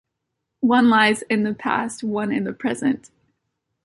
One 0.65 0.89
lies 0.89 1.21
in 1.29 1.43
the 1.43 1.53
past, 1.53 2.03
one 2.03 2.31
in 2.31 2.43
the 2.43 2.53
present. 2.53 3.11